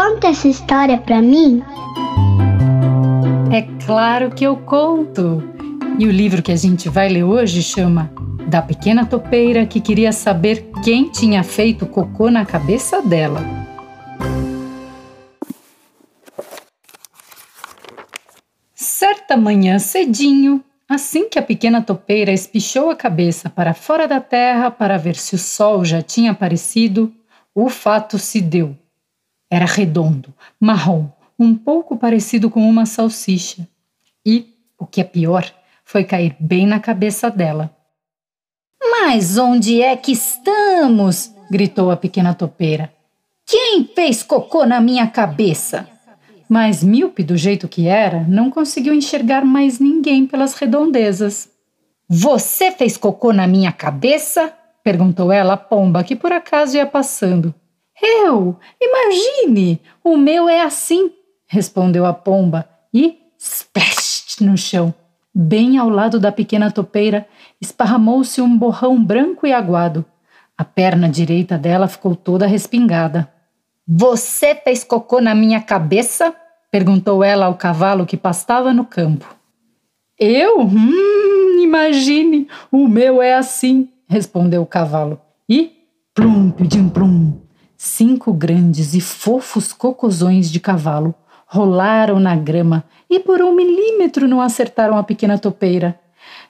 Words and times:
conta 0.00 0.28
essa 0.28 0.48
história 0.48 0.96
pra 0.96 1.20
mim? 1.20 1.62
É 3.52 3.60
claro 3.84 4.30
que 4.30 4.44
eu 4.44 4.56
conto! 4.56 5.42
E 5.98 6.06
o 6.06 6.10
livro 6.10 6.42
que 6.42 6.50
a 6.50 6.56
gente 6.56 6.88
vai 6.88 7.10
ler 7.10 7.22
hoje 7.22 7.62
chama 7.62 8.10
Da 8.48 8.62
Pequena 8.62 9.04
Topeira 9.04 9.66
que 9.66 9.78
queria 9.78 10.10
saber 10.10 10.70
quem 10.82 11.10
tinha 11.10 11.44
feito 11.44 11.84
cocô 11.84 12.30
na 12.30 12.46
cabeça 12.46 13.02
dela. 13.02 13.42
Certa 18.74 19.36
manhã 19.36 19.78
cedinho, 19.78 20.64
assim 20.88 21.28
que 21.28 21.38
a 21.38 21.42
pequena 21.42 21.82
topeira 21.82 22.32
espichou 22.32 22.88
a 22.88 22.96
cabeça 22.96 23.50
para 23.50 23.74
fora 23.74 24.08
da 24.08 24.18
terra 24.18 24.70
para 24.70 24.96
ver 24.96 25.14
se 25.14 25.34
o 25.34 25.38
sol 25.38 25.84
já 25.84 26.00
tinha 26.00 26.30
aparecido, 26.30 27.12
o 27.54 27.68
fato 27.68 28.18
se 28.18 28.40
deu. 28.40 28.79
Era 29.50 29.66
redondo, 29.66 30.32
marrom, 30.60 31.08
um 31.38 31.56
pouco 31.56 31.96
parecido 31.96 32.48
com 32.48 32.68
uma 32.68 32.86
salsicha. 32.86 33.66
E, 34.24 34.54
o 34.78 34.86
que 34.86 35.00
é 35.00 35.04
pior, 35.04 35.50
foi 35.84 36.04
cair 36.04 36.36
bem 36.38 36.66
na 36.66 36.78
cabeça 36.78 37.28
dela. 37.28 37.74
Mas 38.80 39.36
onde 39.36 39.82
é 39.82 39.96
que 39.96 40.12
estamos? 40.12 41.34
gritou 41.50 41.90
a 41.90 41.96
pequena 41.96 42.32
topeira. 42.32 42.92
Quem 43.44 43.84
fez 43.84 44.22
cocô 44.22 44.64
na 44.64 44.80
minha 44.80 45.08
cabeça? 45.08 45.88
Mas 46.48 46.84
míope 46.84 47.24
do 47.24 47.36
jeito 47.36 47.66
que 47.66 47.88
era, 47.88 48.24
não 48.28 48.50
conseguiu 48.50 48.94
enxergar 48.94 49.44
mais 49.44 49.80
ninguém 49.80 50.26
pelas 50.26 50.54
redondezas. 50.54 51.48
Você 52.08 52.70
fez 52.70 52.96
cocô 52.96 53.32
na 53.32 53.46
minha 53.46 53.72
cabeça? 53.72 54.52
perguntou 54.82 55.32
ela 55.32 55.54
à 55.54 55.56
pomba 55.56 56.04
que 56.04 56.14
por 56.14 56.32
acaso 56.32 56.76
ia 56.76 56.86
passando. 56.86 57.54
Eu? 58.02 58.56
Imagine! 58.80 59.80
O 60.02 60.16
meu 60.16 60.48
é 60.48 60.62
assim, 60.62 61.12
respondeu 61.46 62.06
a 62.06 62.12
pomba 62.12 62.68
e 62.92 63.18
splash 63.38 64.40
no 64.40 64.56
chão. 64.56 64.94
Bem 65.34 65.78
ao 65.78 65.88
lado 65.88 66.18
da 66.18 66.32
pequena 66.32 66.70
topeira, 66.70 67.26
esparramou-se 67.60 68.40
um 68.40 68.58
borrão 68.58 69.02
branco 69.02 69.46
e 69.46 69.52
aguado. 69.52 70.04
A 70.56 70.64
perna 70.64 71.08
direita 71.08 71.56
dela 71.56 71.88
ficou 71.88 72.14
toda 72.16 72.46
respingada. 72.46 73.32
Você 73.86 74.54
fez 74.54 74.84
cocô 74.84 75.20
na 75.20 75.34
minha 75.34 75.60
cabeça? 75.60 76.34
perguntou 76.70 77.24
ela 77.24 77.46
ao 77.46 77.56
cavalo 77.56 78.06
que 78.06 78.16
pastava 78.16 78.72
no 78.72 78.84
campo. 78.84 79.34
Eu? 80.18 80.60
Hum, 80.60 81.62
imagine, 81.62 82.46
o 82.70 82.86
meu 82.86 83.20
é 83.22 83.34
assim, 83.34 83.88
respondeu 84.06 84.62
o 84.62 84.66
cavalo. 84.66 85.20
E 85.48 85.72
plum, 86.14 86.50
pidim 86.50 86.88
plum. 86.88 87.40
Cinco 87.82 88.30
grandes 88.34 88.92
e 88.92 89.00
fofos 89.00 89.72
cocôzões 89.72 90.50
de 90.50 90.60
cavalo 90.60 91.14
rolaram 91.46 92.20
na 92.20 92.36
grama 92.36 92.84
e 93.08 93.18
por 93.18 93.40
um 93.40 93.54
milímetro 93.54 94.28
não 94.28 94.42
acertaram 94.42 94.98
a 94.98 95.02
pequena 95.02 95.38
topeira. 95.38 95.98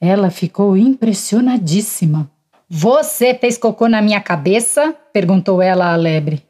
Ela 0.00 0.30
ficou 0.30 0.76
impressionadíssima. 0.76 2.28
Você 2.68 3.34
fez 3.34 3.56
cocô 3.56 3.86
na 3.86 4.02
minha 4.02 4.20
cabeça? 4.20 4.92
perguntou 5.12 5.62
ela 5.62 5.92
à 5.92 5.94
lebre. 5.94 6.42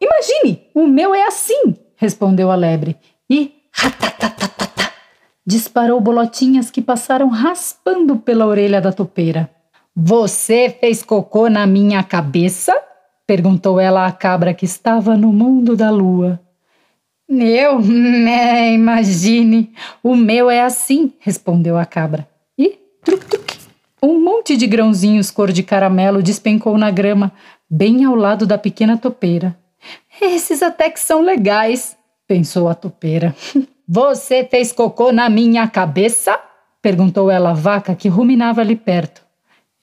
Imagine, 0.00 0.66
o 0.74 0.88
meu 0.88 1.14
é 1.14 1.28
assim, 1.28 1.76
respondeu 1.94 2.50
a 2.50 2.56
lebre. 2.56 2.96
E 3.30 3.52
ratatatatata, 3.70 4.90
disparou 5.46 6.00
bolotinhas 6.00 6.68
que 6.68 6.82
passaram 6.82 7.28
raspando 7.28 8.16
pela 8.16 8.44
orelha 8.44 8.80
da 8.80 8.90
topeira. 8.90 9.48
Você 9.94 10.76
fez 10.80 11.04
cocô 11.04 11.48
na 11.48 11.64
minha 11.64 12.02
cabeça? 12.02 12.74
Perguntou 13.26 13.80
ela 13.80 14.06
à 14.06 14.12
cabra 14.12 14.54
que 14.54 14.64
estava 14.64 15.16
no 15.16 15.32
mundo 15.32 15.76
da 15.76 15.90
lua. 15.90 16.40
Eu? 17.28 17.80
É, 18.26 18.72
imagine, 18.72 19.72
o 20.02 20.16
meu 20.16 20.50
é 20.50 20.62
assim, 20.62 21.12
respondeu 21.20 21.76
a 21.76 21.84
cabra. 21.84 22.28
E 22.58 22.78
truc, 23.02 23.24
truc, 23.26 23.58
um 24.02 24.18
monte 24.20 24.56
de 24.56 24.66
grãozinhos 24.66 25.30
cor 25.30 25.52
de 25.52 25.62
caramelo 25.62 26.22
despencou 26.22 26.76
na 26.76 26.90
grama, 26.90 27.32
bem 27.70 28.04
ao 28.04 28.14
lado 28.14 28.46
da 28.46 28.58
pequena 28.58 28.96
topeira. 28.96 29.56
Esses 30.20 30.62
até 30.62 30.90
que 30.90 31.00
são 31.00 31.22
legais, 31.22 31.96
pensou 32.26 32.68
a 32.68 32.74
topeira. 32.74 33.34
Você 33.86 34.44
fez 34.44 34.72
cocô 34.72 35.12
na 35.12 35.28
minha 35.28 35.68
cabeça? 35.68 36.38
perguntou 36.82 37.30
ela 37.30 37.50
à 37.50 37.54
vaca 37.54 37.94
que 37.94 38.08
ruminava 38.08 38.60
ali 38.60 38.76
perto. 38.76 39.22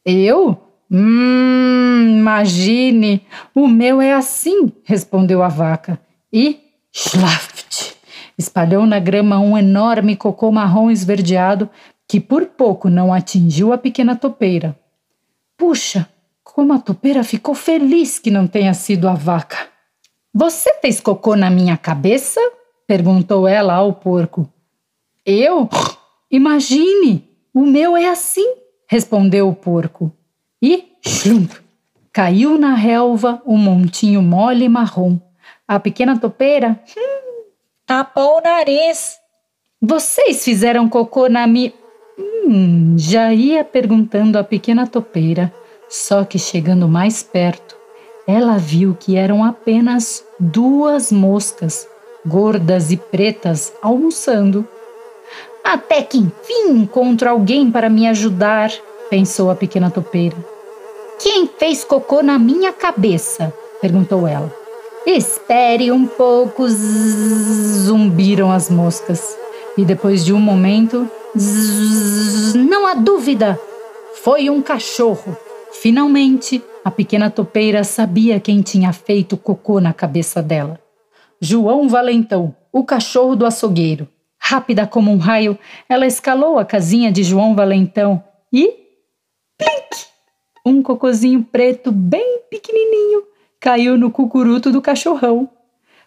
Eu? 0.05 0.57
Hum, 0.93 2.17
imagine, 2.19 3.25
o 3.55 3.65
meu 3.65 4.01
é 4.01 4.13
assim, 4.13 4.73
respondeu 4.83 5.41
a 5.41 5.47
vaca. 5.47 5.97
E 6.33 6.59
schlaft! 6.91 7.95
Espalhou 8.37 8.85
na 8.85 8.99
grama 8.99 9.39
um 9.39 9.57
enorme 9.57 10.17
cocô 10.17 10.51
marrom 10.51 10.91
esverdeado 10.91 11.69
que 12.07 12.19
por 12.19 12.45
pouco 12.47 12.89
não 12.89 13.13
atingiu 13.13 13.71
a 13.71 13.77
pequena 13.77 14.17
topeira. 14.17 14.77
Puxa, 15.57 16.09
como 16.43 16.73
a 16.73 16.79
topeira 16.79 17.23
ficou 17.23 17.55
feliz 17.55 18.19
que 18.19 18.29
não 18.29 18.45
tenha 18.45 18.73
sido 18.73 19.07
a 19.07 19.13
vaca. 19.13 19.69
Você 20.33 20.73
fez 20.81 20.99
cocô 20.99 21.37
na 21.37 21.49
minha 21.49 21.77
cabeça? 21.77 22.41
perguntou 22.85 23.47
ela 23.47 23.75
ao 23.75 23.93
porco. 23.93 24.45
Eu? 25.25 25.69
Imagine! 26.29 27.29
O 27.53 27.65
meu 27.65 27.95
é 27.95 28.09
assim, 28.09 28.55
respondeu 28.89 29.47
o 29.47 29.55
porco. 29.55 30.11
E, 30.61 30.91
caiu 32.13 32.57
na 32.57 32.75
relva 32.75 33.41
um 33.47 33.57
montinho 33.57 34.21
mole 34.21 34.65
e 34.65 34.69
marrom. 34.69 35.17
A 35.67 35.79
pequena 35.79 36.19
topeira 36.19 36.79
hum, 36.95 37.45
tapou 37.85 38.37
o 38.37 38.41
nariz. 38.41 39.17
Vocês 39.81 40.43
fizeram 40.43 40.87
cocô 40.87 41.27
na 41.27 41.47
minha. 41.47 41.73
Hum, 42.45 42.95
já 42.95 43.33
ia 43.33 43.63
perguntando 43.63 44.37
a 44.37 44.43
pequena 44.43 44.85
topeira, 44.85 45.51
só 45.89 46.23
que 46.23 46.37
chegando 46.37 46.87
mais 46.87 47.23
perto, 47.23 47.75
ela 48.27 48.57
viu 48.57 48.95
que 48.99 49.15
eram 49.15 49.43
apenas 49.43 50.23
duas 50.39 51.11
moscas, 51.11 51.87
gordas 52.23 52.91
e 52.91 52.97
pretas, 52.97 53.73
almoçando. 53.81 54.67
Até 55.63 56.03
que 56.03 56.19
enfim 56.19 56.69
encontro 56.69 57.27
alguém 57.29 57.71
para 57.71 57.89
me 57.89 58.07
ajudar, 58.07 58.71
pensou 59.09 59.49
a 59.49 59.55
pequena 59.55 59.89
topeira. 59.89 60.50
Quem 61.21 61.45
fez 61.45 61.83
cocô 61.83 62.23
na 62.23 62.39
minha 62.39 62.73
cabeça? 62.73 63.53
perguntou 63.79 64.27
ela. 64.27 64.51
Espere 65.05 65.91
um 65.91 66.07
pouco, 66.07 66.67
zumbiram 66.67 68.51
as 68.51 68.71
moscas. 68.71 69.37
E 69.77 69.85
depois 69.85 70.25
de 70.25 70.33
um 70.33 70.39
momento, 70.39 71.07
zzz, 71.37 72.55
não 72.55 72.87
há 72.87 72.95
dúvida, 72.95 73.59
foi 74.23 74.49
um 74.49 74.63
cachorro. 74.63 75.37
Finalmente, 75.71 76.61
a 76.83 76.89
pequena 76.89 77.29
topeira 77.29 77.83
sabia 77.83 78.39
quem 78.39 78.63
tinha 78.63 78.91
feito 78.91 79.37
cocô 79.37 79.79
na 79.79 79.93
cabeça 79.93 80.41
dela. 80.41 80.79
João 81.39 81.87
Valentão, 81.87 82.55
o 82.71 82.83
cachorro 82.83 83.35
do 83.35 83.45
açougueiro. 83.45 84.07
Rápida 84.39 84.87
como 84.87 85.11
um 85.11 85.17
raio, 85.17 85.57
ela 85.87 86.07
escalou 86.07 86.57
a 86.57 86.65
casinha 86.65 87.11
de 87.11 87.23
João 87.23 87.55
Valentão 87.55 88.23
e. 88.51 88.73
Plink! 89.57 90.10
Um 90.65 90.83
cocozinho 90.83 91.43
preto 91.43 91.91
bem 91.91 92.41
pequenininho 92.49 93.23
caiu 93.59 93.97
no 93.97 94.11
cucuruto 94.11 94.71
do 94.71 94.81
cachorrão. 94.81 95.49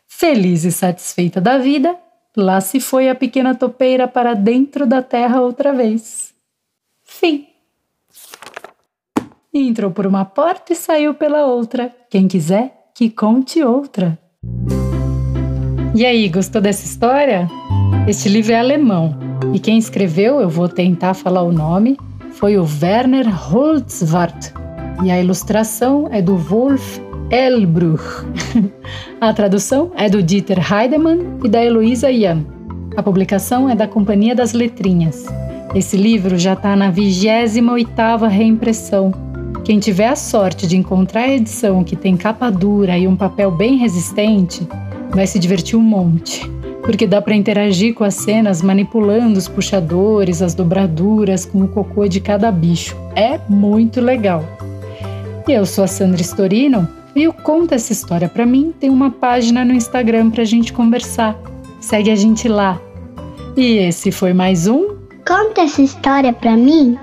Feliz 0.06 0.65
e 0.65 0.70
satisfeita 0.70 1.41
da 1.41 1.59
vida, 1.59 1.97
lá 2.37 2.60
se 2.60 2.78
foi 2.78 3.09
a 3.09 3.14
pequena 3.14 3.54
topeira 3.54 4.06
para 4.06 4.34
dentro 4.34 4.87
da 4.87 5.03
terra 5.03 5.41
outra 5.41 5.72
vez. 5.72 6.32
Fim. 7.03 7.47
Entrou 9.53 9.91
por 9.91 10.06
uma 10.06 10.25
porta 10.25 10.72
e 10.72 10.76
saiu 10.76 11.14
pela 11.14 11.47
outra. 11.47 11.94
Quem 12.10 12.28
quiser, 12.28 12.91
que 12.94 13.10
conte 13.10 13.62
outra. 13.62 14.19
E 15.94 16.05
aí, 16.05 16.28
gostou 16.28 16.61
dessa 16.61 16.84
história? 16.84 17.49
Este 18.08 18.28
livro 18.28 18.52
é 18.52 18.58
alemão 18.58 19.17
e 19.55 19.58
quem 19.58 19.78
escreveu, 19.78 20.40
eu 20.40 20.49
vou 20.49 20.69
tentar 20.69 21.14
falar 21.14 21.43
o 21.43 21.52
nome, 21.52 21.96
foi 22.34 22.58
o 22.58 22.66
Werner 22.82 23.26
Holzwart 23.28 24.52
e 25.02 25.10
a 25.10 25.20
ilustração 25.20 26.08
é 26.10 26.22
do 26.22 26.36
Wolf 26.36 26.98
Elbruch. 27.31 28.26
a 29.20 29.32
tradução 29.32 29.90
é 29.96 30.08
do 30.08 30.22
Dieter 30.22 30.60
Heidemann 30.72 31.38
e 31.42 31.48
da 31.48 31.64
Heloísa 31.64 32.12
Jan. 32.12 32.44
A 32.96 33.02
publicação 33.02 33.69
é 33.69 33.75
da 33.75 33.88
Companhia 33.88 34.34
das 34.34 34.52
Letrinhas. 34.52 35.26
Esse 35.75 35.96
livro 35.96 36.38
já 36.38 36.52
está 36.52 36.76
na 36.76 36.92
28ª 36.92 38.28
reimpressão 38.28 39.12
quem 39.64 39.78
tiver 39.78 40.08
a 40.08 40.14
sorte 40.14 40.66
de 40.66 40.76
encontrar 40.76 41.22
a 41.22 41.32
edição 41.32 41.82
que 41.82 41.96
tem 41.96 42.19
capa 42.19 42.50
dura 42.50 42.98
e 42.98 43.08
um 43.08 43.16
papel 43.16 43.50
bem 43.50 43.78
resistente, 43.78 44.69
vai 45.10 45.26
se 45.26 45.38
divertir 45.38 45.75
um 45.75 45.82
monte, 45.82 46.46
porque 46.84 47.06
dá 47.06 47.20
para 47.20 47.34
interagir 47.34 47.94
com 47.94 48.04
as 48.04 48.14
cenas 48.14 48.60
manipulando 48.60 49.38
os 49.38 49.48
puxadores, 49.48 50.42
as 50.42 50.54
dobraduras 50.54 51.46
com 51.46 51.62
o 51.62 51.69
cocô 51.69 52.06
de 52.06 52.20
cada 52.20 52.52
bicho. 52.52 52.94
É 53.16 53.40
muito 53.48 54.00
legal. 54.00 54.44
Eu 55.48 55.64
sou 55.66 55.84
a 55.84 55.86
Sandra 55.86 56.22
Storino 56.22 56.88
E 57.14 57.28
o 57.28 57.32
Conta 57.32 57.75
essa 57.75 57.92
história 57.92 58.28
para 58.28 58.46
mim 58.46 58.72
tem 58.81 58.88
uma 58.88 59.10
página 59.10 59.64
no 59.64 59.75
Instagram 59.75 60.31
pra 60.31 60.44
gente 60.44 60.72
conversar. 60.72 61.38
Segue 61.81 62.10
a 62.10 62.16
gente 62.16 62.48
lá. 62.48 62.81
E 63.56 63.78
esse 63.78 64.10
foi 64.10 64.32
mais 64.32 64.66
um 64.66 64.96
Conta 65.26 65.62
essa 65.62 65.80
história 65.80 66.34
pra 66.34 66.54
mim. 66.54 66.98